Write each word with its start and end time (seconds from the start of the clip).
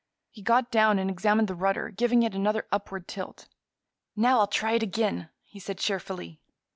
He 0.31 0.41
got 0.41 0.71
down 0.71 0.97
and 0.97 1.11
examined 1.11 1.47
the 1.47 1.53
rudder, 1.53 1.91
giving 1.91 2.23
it 2.23 2.33
another 2.33 2.65
upward 2.71 3.07
tilt. 3.07 3.47
"Now 4.15 4.39
I'll 4.39 4.47
try 4.47 4.71
again," 4.73 5.29
he 5.43 5.59
said 5.59 5.77
cheerfully. 5.77 6.39